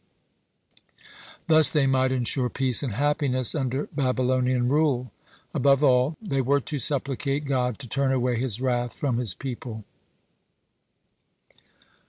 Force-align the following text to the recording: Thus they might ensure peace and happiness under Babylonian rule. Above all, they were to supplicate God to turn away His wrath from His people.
Thus 1.47 1.69
they 1.69 1.85
might 1.85 2.11
ensure 2.11 2.49
peace 2.49 2.81
and 2.81 2.93
happiness 2.93 3.53
under 3.53 3.85
Babylonian 3.93 4.67
rule. 4.67 5.11
Above 5.53 5.83
all, 5.83 6.17
they 6.19 6.41
were 6.41 6.59
to 6.61 6.79
supplicate 6.79 7.45
God 7.45 7.77
to 7.77 7.87
turn 7.87 8.11
away 8.11 8.39
His 8.39 8.59
wrath 8.59 8.95
from 8.95 9.19
His 9.19 9.35
people. 9.35 9.83